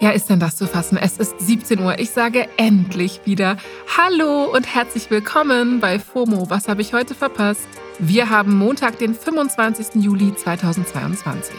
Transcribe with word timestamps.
Ja, 0.00 0.10
ist 0.10 0.30
denn 0.30 0.38
das 0.38 0.56
zu 0.56 0.68
fassen? 0.68 0.96
Es 0.96 1.18
ist 1.18 1.40
17 1.40 1.80
Uhr. 1.80 1.98
Ich 1.98 2.10
sage 2.10 2.46
endlich 2.56 3.20
wieder 3.24 3.56
Hallo 3.96 4.44
und 4.44 4.72
herzlich 4.72 5.10
willkommen 5.10 5.80
bei 5.80 5.98
FOMO. 5.98 6.48
Was 6.50 6.68
habe 6.68 6.82
ich 6.82 6.92
heute 6.92 7.16
verpasst? 7.16 7.66
Wir 7.98 8.30
haben 8.30 8.54
Montag, 8.54 9.00
den 9.00 9.12
25. 9.12 10.02
Juli 10.02 10.32
2022. 10.36 11.52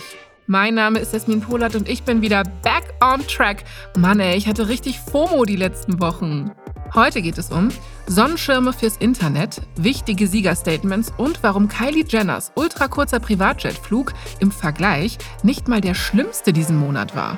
Mein 0.47 0.73
Name 0.73 0.99
ist 0.99 1.11
Jasmin 1.11 1.41
Polat 1.41 1.75
und 1.75 1.89
ich 1.89 2.03
bin 2.03 2.21
wieder 2.21 2.43
back 2.63 2.93
on 3.03 3.27
track. 3.27 3.65
Mann, 3.97 4.21
ey, 4.21 4.37
ich 4.37 4.47
hatte 4.47 4.69
richtig 4.69 4.99
FOMO 4.99 5.43
die 5.43 5.57
letzten 5.57 5.99
Wochen. 5.99 6.51
Heute 6.95 7.21
geht 7.21 7.37
es 7.37 7.51
um 7.51 7.69
Sonnenschirme 8.07 8.73
fürs 8.73 8.97
Internet, 8.97 9.61
wichtige 9.75 10.27
Siegerstatements 10.27 11.13
und 11.17 11.43
warum 11.43 11.67
Kylie 11.67 12.03
Jenners 12.07 12.51
ultrakurzer 12.55 13.19
Privatjetflug 13.19 14.13
im 14.39 14.51
Vergleich 14.51 15.19
nicht 15.43 15.67
mal 15.67 15.81
der 15.81 15.93
schlimmste 15.93 16.51
diesen 16.51 16.77
Monat 16.77 17.15
war. 17.15 17.37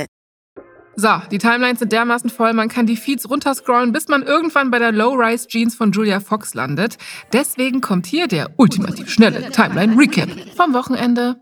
So, 0.95 1.09
die 1.31 1.37
Timelines 1.37 1.79
sind 1.79 1.91
dermaßen 1.91 2.29
voll, 2.29 2.53
man 2.53 2.67
kann 2.67 2.85
die 2.85 2.97
Feeds 2.97 3.29
runterscrollen, 3.29 3.93
bis 3.93 4.07
man 4.09 4.23
irgendwann 4.23 4.71
bei 4.71 4.79
der 4.79 4.91
Low-Rise 4.91 5.47
Jeans 5.47 5.73
von 5.73 5.91
Julia 5.91 6.19
Fox 6.19 6.53
landet. 6.53 6.97
Deswegen 7.31 7.79
kommt 7.81 8.05
hier 8.05 8.27
der 8.27 8.49
ultimativ 8.57 9.09
schnelle 9.09 9.49
Timeline-Recap 9.51 10.29
vom 10.55 10.73
Wochenende. 10.73 11.37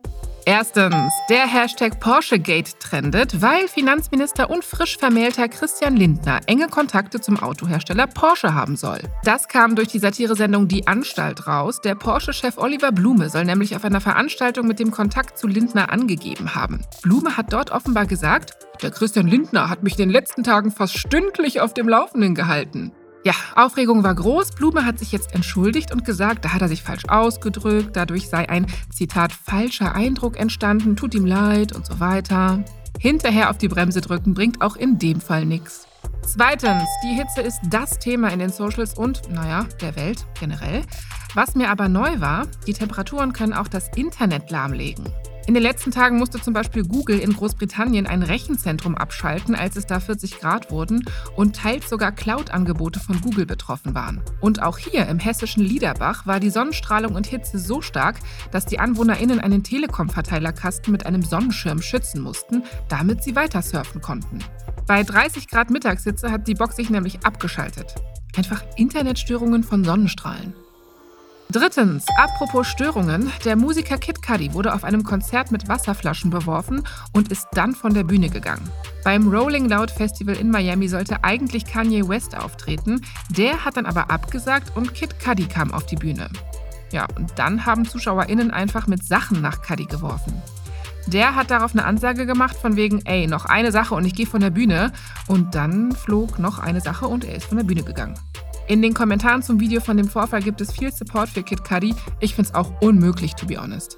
Erstens, 0.49 1.13
der 1.29 1.45
Hashtag 1.45 1.99
PorscheGate 1.99 2.79
trendet, 2.79 3.39
weil 3.39 3.67
Finanzminister 3.67 4.49
und 4.49 4.65
frisch 4.65 4.97
vermählter 4.97 5.47
Christian 5.47 5.95
Lindner 5.95 6.39
enge 6.47 6.67
Kontakte 6.69 7.21
zum 7.21 7.37
Autohersteller 7.39 8.07
Porsche 8.07 8.55
haben 8.55 8.75
soll. 8.75 8.97
Das 9.23 9.47
kam 9.47 9.75
durch 9.75 9.89
die 9.89 9.99
Satiresendung 9.99 10.67
Die 10.67 10.87
Anstalt 10.87 11.45
raus. 11.45 11.81
Der 11.81 11.93
Porsche-Chef 11.93 12.57
Oliver 12.57 12.91
Blume 12.91 13.29
soll 13.29 13.45
nämlich 13.45 13.75
auf 13.75 13.85
einer 13.85 14.01
Veranstaltung 14.01 14.65
mit 14.65 14.79
dem 14.79 14.89
Kontakt 14.89 15.37
zu 15.37 15.45
Lindner 15.45 15.91
angegeben 15.91 16.55
haben. 16.55 16.83
Blume 17.03 17.37
hat 17.37 17.53
dort 17.53 17.69
offenbar 17.69 18.07
gesagt, 18.07 18.53
der 18.81 18.89
Christian 18.89 19.27
Lindner 19.27 19.69
hat 19.69 19.83
mich 19.83 19.93
in 19.93 20.07
den 20.07 20.09
letzten 20.09 20.43
Tagen 20.43 20.71
fast 20.71 20.97
stündlich 20.97 21.61
auf 21.61 21.75
dem 21.75 21.87
Laufenden 21.87 22.33
gehalten. 22.33 22.91
Ja, 23.25 23.33
Aufregung 23.55 24.03
war 24.03 24.15
groß. 24.15 24.51
Blume 24.51 24.85
hat 24.85 24.97
sich 24.97 25.11
jetzt 25.11 25.35
entschuldigt 25.35 25.91
und 25.91 26.05
gesagt, 26.05 26.45
da 26.45 26.53
hat 26.53 26.61
er 26.61 26.69
sich 26.69 26.83
falsch 26.83 27.03
ausgedrückt. 27.09 27.95
Dadurch 27.95 28.29
sei 28.29 28.47
ein, 28.47 28.65
Zitat, 28.91 29.33
falscher 29.33 29.93
Eindruck 29.93 30.39
entstanden, 30.39 30.95
tut 30.95 31.13
ihm 31.15 31.25
leid 31.25 31.75
und 31.75 31.85
so 31.85 31.99
weiter. 31.99 32.63
Hinterher 32.97 33.49
auf 33.49 33.57
die 33.57 33.67
Bremse 33.67 33.99
drücken 33.99 34.33
bringt 34.33 34.61
auch 34.61 34.77
in 34.77 34.99
dem 34.99 35.19
Fall 35.19 35.45
nichts. 35.45 35.85
Zweitens, 36.25 36.83
die 37.03 37.15
Hitze 37.15 37.41
ist 37.41 37.59
das 37.69 37.99
Thema 37.99 38.29
in 38.29 38.39
den 38.39 38.51
Socials 38.51 38.93
und, 38.93 39.29
naja, 39.31 39.65
der 39.81 39.95
Welt 39.95 40.25
generell. 40.39 40.83
Was 41.33 41.55
mir 41.55 41.69
aber 41.69 41.89
neu 41.89 42.19
war, 42.19 42.47
die 42.67 42.73
Temperaturen 42.73 43.33
können 43.33 43.53
auch 43.53 43.67
das 43.67 43.89
Internet 43.95 44.49
lahmlegen. 44.49 45.05
In 45.49 45.55
den 45.55 45.63
letzten 45.63 45.89
Tagen 45.89 46.19
musste 46.19 46.39
zum 46.39 46.53
Beispiel 46.53 46.83
Google 46.83 47.17
in 47.17 47.33
Großbritannien 47.33 48.05
ein 48.05 48.21
Rechenzentrum 48.21 48.95
abschalten, 48.95 49.55
als 49.55 49.77
es 49.77 49.87
da 49.87 49.99
40 49.99 50.37
Grad 50.39 50.69
wurden 50.69 51.03
und 51.35 51.55
teils 51.55 51.89
sogar 51.89 52.11
Cloud-Angebote 52.11 52.99
von 52.99 53.19
Google 53.19 53.47
betroffen 53.47 53.95
waren. 53.95 54.21
Und 54.41 54.61
auch 54.61 54.77
hier 54.77 55.07
im 55.07 55.17
hessischen 55.17 55.63
Liederbach 55.63 56.27
war 56.27 56.39
die 56.39 56.51
Sonnenstrahlung 56.51 57.15
und 57.15 57.25
Hitze 57.25 57.57
so 57.57 57.81
stark, 57.81 58.19
dass 58.51 58.67
die 58.67 58.77
AnwohnerInnen 58.77 59.39
einen 59.39 59.63
Telekom-Verteilerkasten 59.63 60.91
mit 60.91 61.07
einem 61.07 61.23
Sonnenschirm 61.23 61.81
schützen 61.81 62.21
mussten, 62.21 62.61
damit 62.87 63.23
sie 63.23 63.35
weiter 63.35 63.63
surfen 63.63 64.01
konnten. 64.01 64.43
Bei 64.85 65.01
30 65.01 65.47
Grad 65.47 65.71
Mittagshitze 65.71 66.29
hat 66.31 66.47
die 66.47 66.53
Box 66.53 66.75
sich 66.75 66.91
nämlich 66.91 67.25
abgeschaltet. 67.25 67.95
Einfach 68.37 68.63
Internetstörungen 68.77 69.63
von 69.63 69.83
Sonnenstrahlen. 69.83 70.53
Drittens, 71.51 72.05
apropos 72.15 72.67
Störungen, 72.67 73.31
der 73.43 73.55
Musiker 73.55 73.97
Kid 73.97 74.21
Cudi 74.21 74.53
wurde 74.53 74.71
auf 74.71 74.83
einem 74.83 75.03
Konzert 75.03 75.51
mit 75.51 75.67
Wasserflaschen 75.67 76.29
beworfen 76.29 76.83
und 77.11 77.31
ist 77.31 77.47
dann 77.53 77.73
von 77.73 77.95
der 77.95 78.03
Bühne 78.03 78.29
gegangen. 78.29 78.69
Beim 79.03 79.27
Rolling 79.27 79.67
Loud 79.67 79.89
Festival 79.89 80.35
in 80.35 80.51
Miami 80.51 80.87
sollte 80.87 81.23
eigentlich 81.23 81.65
Kanye 81.65 82.07
West 82.07 82.37
auftreten, 82.37 83.01
der 83.29 83.65
hat 83.65 83.77
dann 83.77 83.87
aber 83.87 84.11
abgesagt 84.11 84.77
und 84.77 84.93
Kid 84.93 85.19
Cudi 85.19 85.45
kam 85.45 85.73
auf 85.73 85.87
die 85.87 85.95
Bühne. 85.95 86.29
Ja, 86.91 87.07
und 87.15 87.31
dann 87.39 87.65
haben 87.65 87.83
ZuschauerInnen 87.83 88.51
einfach 88.51 88.85
mit 88.85 89.03
Sachen 89.03 89.41
nach 89.41 89.63
Cudi 89.63 89.85
geworfen. 89.85 90.39
Der 91.07 91.33
hat 91.33 91.49
darauf 91.49 91.73
eine 91.73 91.85
Ansage 91.85 92.27
gemacht 92.27 92.57
von 92.57 92.75
wegen, 92.75 93.03
ey, 93.07 93.25
noch 93.25 93.45
eine 93.45 93.71
Sache 93.71 93.95
und 93.95 94.05
ich 94.05 94.13
gehe 94.13 94.27
von 94.27 94.41
der 94.41 94.51
Bühne. 94.51 94.91
Und 95.25 95.55
dann 95.55 95.93
flog 95.93 96.37
noch 96.37 96.59
eine 96.59 96.81
Sache 96.81 97.07
und 97.07 97.25
er 97.25 97.35
ist 97.35 97.45
von 97.45 97.57
der 97.57 97.63
Bühne 97.63 97.81
gegangen. 97.81 98.13
In 98.69 98.83
den 98.83 98.93
Kommentaren 98.93 99.41
zum 99.41 99.59
Video 99.59 99.81
von 99.81 99.97
dem 99.97 100.07
Vorfall 100.07 100.43
gibt 100.43 100.61
es 100.61 100.71
viel 100.71 100.91
Support 100.91 101.29
für 101.29 101.41
Kid 101.41 101.63
Cudi. 101.63 101.95
Ich 102.19 102.35
finde 102.35 102.49
es 102.49 102.55
auch 102.55 102.71
unmöglich, 102.81 103.33
to 103.33 103.47
be 103.47 103.59
honest. 103.59 103.97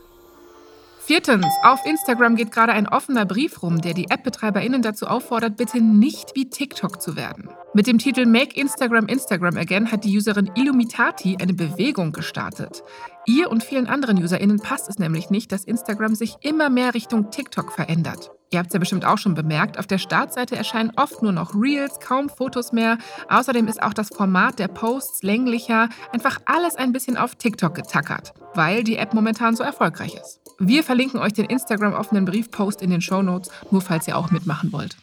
Viertens, 1.02 1.46
auf 1.64 1.86
Instagram 1.86 2.38
geht 2.38 2.54
gerade 2.54 2.72
ein 2.72 2.88
offener 2.88 3.26
Brief 3.26 3.64
rum, 3.64 3.82
der 3.82 3.94
die 3.94 4.10
App-BetreiberInnen 4.10 4.82
dazu 4.82 5.08
auffordert, 5.08 5.58
bitte 5.58 5.82
nicht 5.82 6.36
wie 6.36 6.50
TikTok 6.50 7.02
zu 7.02 7.18
werden. 7.18 7.50
Mit 7.74 7.86
dem 7.86 7.98
Titel 7.98 8.26
Make 8.26 8.58
Instagram 8.58 9.08
Instagram 9.08 9.58
Again 9.58 9.92
hat 9.92 10.06
die 10.06 10.16
Userin 10.16 10.50
Illumitati 10.56 11.36
eine 11.42 11.54
Bewegung 11.54 12.14
gestartet. 12.14 12.82
Ihr 13.26 13.52
und 13.52 13.66
vielen 13.66 13.88
anderen 13.88 14.24
UserInnen 14.24 14.60
passt 14.60 14.88
es 14.88 15.00
nämlich 15.00 15.30
nicht, 15.30 15.52
dass 15.52 15.66
Instagram 15.66 16.16
sich 16.16 16.38
immer 16.40 16.70
mehr 16.70 16.94
Richtung 16.94 17.30
TikTok 17.30 17.74
verändert. 17.74 18.32
Ihr 18.54 18.60
habt 18.60 18.68
es 18.68 18.74
ja 18.74 18.80
bestimmt 18.80 19.06
auch 19.06 19.18
schon 19.18 19.34
bemerkt, 19.34 19.80
auf 19.80 19.88
der 19.88 19.98
Startseite 19.98 20.58
erscheinen 20.58 20.92
oft 20.98 21.22
nur 21.22 21.32
noch 21.32 21.56
Reels, 21.56 22.02
kaum 22.02 22.28
Fotos 22.28 22.74
mehr. 22.74 22.98
Außerdem 23.30 23.70
ist 23.70 23.82
auch 23.82 23.94
das 23.94 24.10
Format 24.10 24.60
der 24.60 24.68
Posts 24.68 25.24
länglicher, 25.24 25.88
einfach 26.12 26.38
alles 26.46 26.76
ein 26.76 26.92
bisschen 26.92 27.16
auf 27.16 27.36
TikTok 27.36 27.74
getackert, 27.74 28.34
weil 28.54 28.84
die 28.84 28.98
App 28.98 29.14
momentan 29.14 29.56
so 29.56 29.64
erfolgreich 29.64 30.16
ist. 30.16 30.42
Wir 30.60 30.84
verlinken 30.84 31.22
euch 31.22 31.32
den 31.32 31.46
Instagram 31.46 31.94
offenen 31.94 32.26
Briefpost 32.26 32.82
in 32.82 32.90
den 32.90 33.00
Show 33.00 33.22
Notes, 33.22 33.50
nur 33.72 33.82
falls 33.82 34.08
ihr 34.10 34.18
auch 34.18 34.32
mitmachen 34.32 34.74
wollt. 34.74 34.98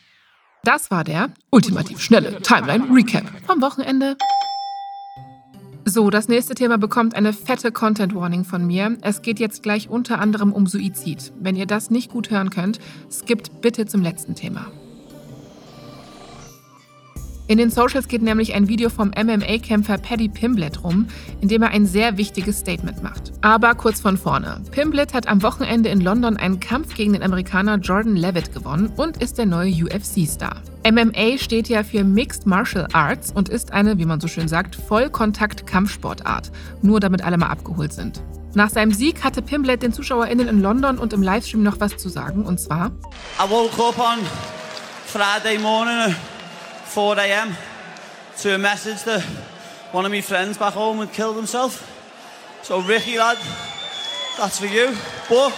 Das 0.63 0.91
war 0.91 1.03
der 1.03 1.31
ultimativ 1.51 2.03
schnelle 2.03 2.43
Timeline 2.43 2.85
Recap 2.95 3.25
vom 3.47 3.63
Wochenende. 3.63 4.19
So, 5.91 6.11
das 6.11 6.29
nächste 6.29 6.55
Thema 6.55 6.77
bekommt 6.77 7.15
eine 7.15 7.33
fette 7.33 7.73
Content 7.73 8.15
Warning 8.15 8.45
von 8.45 8.67
mir. 8.67 8.99
Es 9.01 9.23
geht 9.23 9.41
jetzt 9.41 9.63
gleich 9.63 9.89
unter 9.89 10.19
anderem 10.19 10.53
um 10.53 10.67
Suizid. 10.67 11.33
Wenn 11.41 11.57
ihr 11.57 11.65
das 11.65 11.91
nicht 11.91 12.11
gut 12.11 12.31
hören 12.31 12.51
könnt, 12.51 12.79
skippt 13.11 13.63
bitte 13.63 13.87
zum 13.87 14.03
letzten 14.03 14.35
Thema. 14.35 14.67
In 17.49 17.57
den 17.57 17.71
Socials 17.71 18.09
geht 18.09 18.21
nämlich 18.21 18.53
ein 18.53 18.69
Video 18.69 18.91
vom 18.91 19.09
MMA-Kämpfer 19.09 19.97
Paddy 19.97 20.29
Pimblett 20.29 20.85
rum, 20.85 21.09
in 21.41 21.49
dem 21.49 21.63
er 21.63 21.71
ein 21.71 21.87
sehr 21.87 22.19
wichtiges 22.19 22.59
Statement 22.59 23.03
macht. 23.03 23.33
Aber 23.41 23.75
kurz 23.75 24.03
von 24.03 24.19
vorne. 24.19 24.61
Pimblett 24.71 25.15
hat 25.15 25.27
am 25.29 25.43
Wochenende 25.43 25.89
in 25.89 26.03
London 26.03 26.37
einen 26.37 26.61
Kampf 26.61 26.95
gegen 26.95 27.15
den 27.15 27.23
Amerikaner 27.23 27.79
Jordan 27.79 28.17
Levitt 28.17 28.53
gewonnen 28.53 28.93
und 28.97 29.23
ist 29.23 29.39
der 29.39 29.47
neue 29.47 29.73
UFC-Star. 29.73 30.57
MMA 30.85 31.39
steht 31.39 31.71
ja 31.71 31.83
für 31.85 32.05
Mixed 32.05 32.47
Martial 32.47 32.87
Arts 32.93 33.33
und 33.33 33.49
ist 33.49 33.73
eine, 33.73 33.97
wie 33.97 34.05
man 34.05 34.21
so 34.21 34.29
schön 34.29 34.47
sagt, 34.47 34.77
Vollkontakt-Kampfsportart. 34.77 36.53
Nur 36.83 37.01
damit 37.01 37.25
alle 37.25 37.39
mal 37.39 37.47
abgeholt 37.47 37.95
sind. 37.95 38.23
Nach 38.53 38.69
seinem 38.69 38.93
Sieg 38.93 39.25
hatte 39.25 39.41
Pimblett 39.41 39.83
den 39.83 39.95
ZuschauerInnen 39.95 40.49
in 40.49 40.61
London 40.61 40.99
und 40.99 41.15
im 41.15 41.23
Livestream 41.23 41.63
noch 41.63 41.81
was 41.81 41.97
zu 41.97 42.11
sagen, 42.11 42.45
und 42.45 42.61
zwar: 42.61 42.89
I 43.39 43.49
woke 43.49 43.83
up 43.83 43.99
on 43.99 44.19
Friday 45.07 45.59
morning. 45.59 46.15
4 46.89 47.19
a.m. 47.19 47.55
to 48.39 48.55
a 48.55 48.59
message 48.59 49.03
that 49.05 49.23
one 49.93 50.07
of 50.07 50.11
my 50.11 50.23
friends 50.23 50.57
back 50.57 50.73
home 50.73 50.99
had 50.99 51.13
killed 51.13 51.37
himself. 51.37 51.85
So, 52.63 52.81
Ricky, 52.81 53.19
lad, 53.19 53.37
that's 54.39 54.59
for 54.59 54.67
you. 54.67 54.97
But 55.29 55.53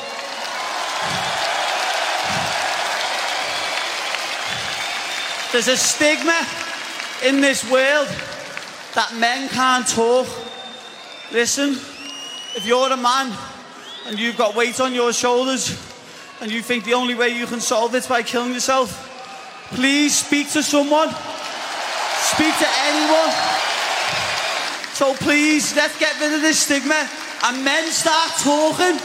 there's 5.52 5.68
a 5.68 5.76
stigma 5.76 6.46
in 7.24 7.40
this 7.40 7.68
world 7.70 8.08
that 8.96 9.14
men 9.18 9.48
can't 9.50 9.86
talk. 9.86 10.26
Listen, 11.32 11.70
if 12.56 12.66
you're 12.66 12.92
a 12.92 12.96
man 12.96 13.32
and 14.06 14.18
you've 14.18 14.36
got 14.36 14.56
weight 14.56 14.80
on 14.80 14.94
your 14.94 15.12
shoulders 15.12 15.70
and 16.40 16.50
you 16.50 16.60
think 16.60 16.84
the 16.84 16.94
only 16.94 17.14
way 17.14 17.28
you 17.28 17.46
can 17.46 17.60
solve 17.60 17.94
it 17.94 17.98
is 17.98 18.06
by 18.08 18.24
killing 18.24 18.52
yourself, 18.52 19.09
Please 19.74 20.16
speak 20.16 20.50
to 20.50 20.62
someone. 20.62 21.08
Speak 21.10 22.54
to 22.58 22.68
anyone. 22.86 23.30
So 24.94 25.14
please, 25.14 25.74
let's 25.76 25.98
get 25.98 26.18
rid 26.20 26.34
of 26.34 26.42
this 26.42 26.58
stigma 26.58 27.08
and 27.44 27.64
men 27.64 27.90
start 27.90 28.30
talking. 28.38 28.98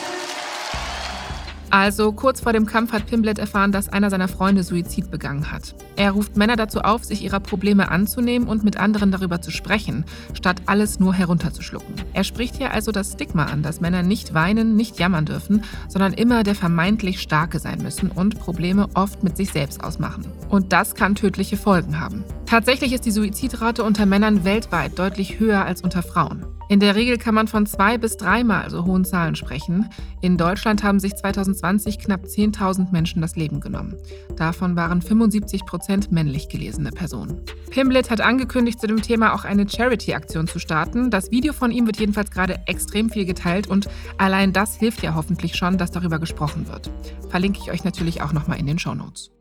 Also 1.76 2.14
kurz 2.14 2.40
vor 2.40 2.54
dem 2.54 2.66
Kampf 2.66 2.94
hat 2.94 3.06
Pimblett 3.06 3.38
erfahren, 3.38 3.74
dass 3.74 3.90
einer 3.90 4.10
seiner 4.10 4.30
Freunde 4.30 4.64
Suizid 4.64 5.12
begangen 5.12 5.52
hat. 5.52 5.76
Er 5.98 6.12
ruft 6.12 6.38
Männer 6.38 6.56
dazu 6.56 6.80
auf, 6.80 7.04
sich 7.04 7.22
ihrer 7.22 7.42
Probleme 7.42 7.92
anzunehmen 7.92 8.48
und 8.48 8.64
mit 8.64 8.78
anderen 8.78 9.12
darüber 9.12 9.42
zu 9.42 9.52
sprechen, 9.52 10.06
statt 10.34 10.62
alles 10.68 11.02
nur 11.02 11.14
herunterzuschlucken. 11.14 11.96
Er 12.14 12.24
spricht 12.24 12.56
hier 12.56 12.72
also 12.72 12.94
das 12.94 13.12
Stigma 13.12 13.48
an, 13.48 13.62
dass 13.62 13.82
Männer 13.82 14.04
nicht 14.04 14.34
weinen, 14.34 14.78
nicht 14.78 15.00
jammern 15.00 15.26
dürfen, 15.26 15.66
sondern 15.90 16.14
immer 16.14 16.44
der 16.44 16.56
vermeintlich 16.56 17.20
Starke 17.20 17.60
sein 17.60 17.84
müssen 17.84 18.10
und 18.10 18.40
Probleme 18.40 18.88
oft 18.94 19.22
mit 19.26 19.36
sich 19.36 19.52
selbst 19.52 19.84
ausmachen. 19.84 20.26
Und 20.48 20.72
das 20.72 20.96
kann 20.96 21.16
tödliche 21.16 21.58
Folgen 21.58 22.00
haben. 22.00 22.24
Tatsächlich 22.46 22.94
ist 22.94 23.06
die 23.06 23.12
Suizidrate 23.12 23.84
unter 23.84 24.06
Männern 24.06 24.46
weltweit 24.46 24.98
deutlich 24.98 25.42
höher 25.42 25.66
als 25.66 25.82
unter 25.82 26.04
Frauen. 26.04 26.46
In 26.68 26.80
der 26.80 26.96
Regel 26.96 27.18
kann 27.18 27.36
man 27.36 27.48
von 27.48 27.66
zwei 27.66 27.98
bis 27.98 28.18
dreimal 28.18 28.70
so 28.70 28.86
hohen 28.86 29.06
Zahlen 29.06 29.36
sprechen. 29.36 29.90
In 30.22 30.38
Deutschland 30.38 30.84
haben 30.84 31.00
sich 31.00 31.16
2020 31.16 32.00
knapp 32.00 32.24
10.000 32.24 32.92
Menschen 32.92 33.22
das 33.22 33.36
Leben 33.36 33.60
genommen. 33.60 33.96
Davon 34.36 34.76
waren 34.76 35.02
75 35.02 35.66
Prozent 35.66 36.12
männlich 36.12 36.50
gelesene 36.50 36.92
Personen. 36.92 37.42
Pimblett 37.70 38.10
hat 38.10 38.22
angekündigt, 38.22 38.80
zu 38.80 38.88
dem 38.88 39.02
Thema 39.02 39.36
auch 39.36 39.46
eine 39.46 39.70
Charity-Aktion 39.70 40.48
zu 40.48 40.58
starten. 40.58 41.12
Das 41.12 41.30
Video 41.30 41.54
von 41.54 41.72
ihm 41.72 41.86
wird 41.86 42.00
jedenfalls 42.00 42.32
gerade 42.32 42.60
extrem 42.66 43.10
viel 43.10 43.26
geteilt 43.26 43.68
und 43.68 43.88
allein 44.18 44.52
das 44.52 44.76
hilft 44.76 45.04
ja 45.04 45.14
hoffentlich 45.14 45.56
schon, 45.56 45.78
dass 45.78 45.92
darüber 45.92 46.18
gesprochen 46.18 46.68
wird. 46.68 46.90
Verlinke 47.30 47.60
ich 47.62 47.72
euch 47.72 47.84
natürlich 47.84 48.22
auch 48.22 48.34
nochmal 48.34 48.60
in 48.60 48.66
den 48.66 48.80
Show 48.80 48.96
Notes. 48.96 49.32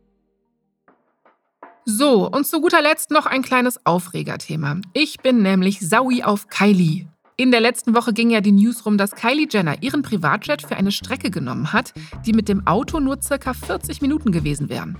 So, 1.86 2.30
und 2.30 2.46
zu 2.46 2.60
guter 2.60 2.80
Letzt 2.80 3.10
noch 3.10 3.26
ein 3.26 3.42
kleines 3.42 3.84
Aufregerthema. 3.84 4.80
Ich 4.94 5.20
bin 5.20 5.42
nämlich 5.42 5.80
Saui 5.80 6.22
auf 6.22 6.48
Kylie. 6.48 7.08
In 7.36 7.50
der 7.50 7.60
letzten 7.60 7.96
Woche 7.96 8.12
ging 8.12 8.30
ja 8.30 8.40
die 8.40 8.52
News 8.52 8.86
rum, 8.86 8.96
dass 8.96 9.16
Kylie 9.16 9.48
Jenner 9.50 9.82
ihren 9.82 10.02
Privatjet 10.02 10.62
für 10.62 10.76
eine 10.76 10.92
Strecke 10.92 11.32
genommen 11.32 11.72
hat, 11.72 11.92
die 12.24 12.32
mit 12.32 12.48
dem 12.48 12.64
Auto 12.64 13.00
nur 13.00 13.20
circa 13.20 13.54
40 13.54 14.00
Minuten 14.00 14.30
gewesen 14.30 14.68
wären. 14.68 14.96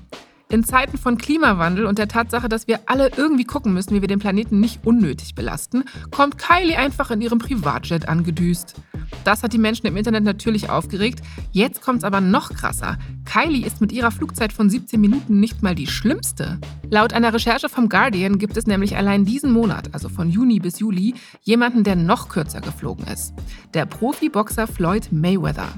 In 0.50 0.64
Zeiten 0.64 0.98
von 0.98 1.16
Klimawandel 1.16 1.86
und 1.86 1.96
der 1.96 2.08
Tatsache, 2.08 2.48
dass 2.48 2.66
wir 2.66 2.80
alle 2.86 3.12
irgendwie 3.16 3.44
gucken 3.44 3.72
müssen, 3.72 3.94
wie 3.94 4.00
wir 4.00 4.08
den 4.08 4.18
Planeten 4.18 4.58
nicht 4.58 4.84
unnötig 4.84 5.36
belasten, 5.36 5.84
kommt 6.10 6.36
Kylie 6.36 6.76
einfach 6.76 7.12
in 7.12 7.20
ihrem 7.20 7.38
Privatjet 7.38 8.08
angedüst. 8.08 8.74
Das 9.22 9.44
hat 9.44 9.52
die 9.52 9.58
Menschen 9.58 9.86
im 9.86 9.96
Internet 9.96 10.24
natürlich 10.24 10.70
aufgeregt. 10.70 11.20
Jetzt 11.52 11.82
kommt 11.82 11.98
es 11.98 12.04
aber 12.04 12.20
noch 12.20 12.50
krasser. 12.50 12.98
Kylie 13.24 13.66
ist 13.66 13.80
mit 13.80 13.92
ihrer 13.92 14.10
Flugzeit 14.10 14.52
von 14.52 14.70
17 14.70 15.00
Minuten 15.00 15.40
nicht 15.40 15.62
mal 15.62 15.74
die 15.74 15.86
schlimmste. 15.86 16.58
Laut 16.90 17.12
einer 17.12 17.32
Recherche 17.32 17.68
vom 17.68 17.88
Guardian 17.88 18.38
gibt 18.38 18.56
es 18.56 18.66
nämlich 18.66 18.96
allein 18.96 19.24
diesen 19.24 19.52
Monat, 19.52 19.92
also 19.92 20.08
von 20.08 20.30
Juni 20.30 20.60
bis 20.60 20.78
Juli, 20.78 21.14
jemanden, 21.42 21.84
der 21.84 21.96
noch 21.96 22.28
kürzer 22.28 22.60
geflogen 22.60 23.06
ist. 23.06 23.34
Der 23.72 23.86
Profiboxer 23.86 24.66
Floyd 24.66 25.08
Mayweather. 25.10 25.68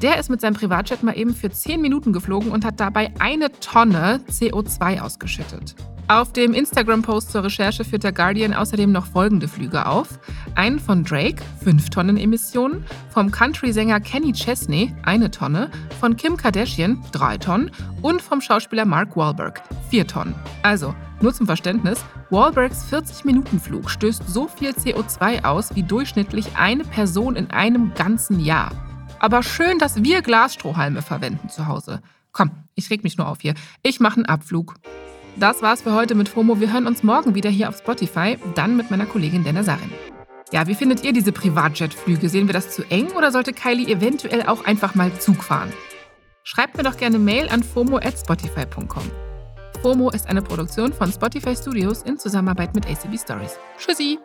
Der 0.00 0.18
ist 0.18 0.30
mit 0.30 0.40
seinem 0.40 0.54
Privatjet 0.54 1.02
mal 1.02 1.16
eben 1.16 1.34
für 1.34 1.50
10 1.50 1.80
Minuten 1.80 2.12
geflogen 2.12 2.50
und 2.50 2.64
hat 2.64 2.80
dabei 2.80 3.12
eine 3.18 3.52
Tonne 3.60 4.20
CO2 4.28 5.00
ausgeschüttet. 5.00 5.76
Auf 6.08 6.32
dem 6.32 6.52
Instagram-Post 6.52 7.30
zur 7.30 7.44
Recherche 7.44 7.84
führt 7.84 8.04
der 8.04 8.12
Guardian 8.12 8.52
außerdem 8.52 8.90
noch 8.90 9.06
folgende 9.06 9.48
Flüge 9.48 9.86
auf. 9.86 10.18
Einen 10.54 10.78
von 10.78 11.04
Drake, 11.04 11.42
5 11.62 11.90
Tonnen 11.90 12.16
Emissionen, 12.16 12.84
vom 13.10 13.30
Country-Sänger 13.30 14.00
Kenny 14.00 14.32
Chesney, 14.32 14.94
eine 15.04 15.30
Tonne, 15.30 15.70
von 16.00 16.16
Kim 16.16 16.36
Kardashian, 16.36 17.02
3 17.12 17.38
Tonnen 17.38 17.70
und 18.02 18.20
vom 18.20 18.40
Schauspieler 18.40 18.84
Mark 18.84 19.16
Wahlberg, 19.16 19.62
4 19.90 20.06
Tonnen. 20.06 20.34
Also, 20.62 20.94
nur 21.20 21.32
zum 21.32 21.46
Verständnis, 21.46 22.04
Wahlbergs 22.30 22.84
40-Minuten-Flug 22.90 23.88
stößt 23.88 24.28
so 24.28 24.48
viel 24.48 24.70
CO2 24.70 25.44
aus 25.44 25.74
wie 25.76 25.84
durchschnittlich 25.84 26.56
eine 26.56 26.84
Person 26.84 27.36
in 27.36 27.50
einem 27.50 27.94
ganzen 27.94 28.40
Jahr. 28.40 28.72
Aber 29.20 29.42
schön, 29.44 29.78
dass 29.78 30.02
wir 30.02 30.20
Glasstrohhalme 30.20 31.00
verwenden 31.00 31.48
zu 31.48 31.68
Hause. 31.68 32.02
Komm, 32.32 32.50
ich 32.74 32.90
reg 32.90 33.04
mich 33.04 33.18
nur 33.18 33.28
auf 33.28 33.40
hier. 33.40 33.54
Ich 33.82 34.00
mache 34.00 34.16
einen 34.16 34.26
Abflug. 34.26 34.74
Das 35.36 35.62
war's 35.62 35.82
für 35.82 35.94
heute 35.94 36.14
mit 36.14 36.28
FOMO. 36.28 36.60
Wir 36.60 36.72
hören 36.72 36.86
uns 36.86 37.02
morgen 37.02 37.34
wieder 37.34 37.50
hier 37.50 37.68
auf 37.68 37.78
Spotify, 37.78 38.38
dann 38.54 38.76
mit 38.76 38.90
meiner 38.90 39.06
Kollegin 39.06 39.44
Dana 39.44 39.62
Sarin. 39.62 39.90
Ja, 40.52 40.66
wie 40.66 40.74
findet 40.74 41.02
ihr 41.02 41.12
diese 41.12 41.32
Privatjet-Flüge? 41.32 42.28
Sehen 42.28 42.46
wir 42.46 42.52
das 42.52 42.70
zu 42.70 42.82
eng 42.90 43.10
oder 43.12 43.32
sollte 43.32 43.54
Kylie 43.54 43.88
eventuell 43.88 44.42
auch 44.42 44.64
einfach 44.66 44.94
mal 44.94 45.10
Zug 45.18 45.42
fahren? 45.42 45.72
Schreibt 46.44 46.76
mir 46.76 46.82
doch 46.82 46.96
gerne 46.96 47.18
Mail 47.18 47.48
an 47.48 47.62
fomo@spotify.com. 47.62 49.10
FOMO 49.80 50.10
ist 50.10 50.28
eine 50.28 50.42
Produktion 50.42 50.92
von 50.92 51.10
Spotify 51.10 51.56
Studios 51.56 52.02
in 52.02 52.18
Zusammenarbeit 52.18 52.74
mit 52.74 52.86
ACB 52.86 53.18
Stories. 53.18 53.58
Tschüssi! 53.78 54.18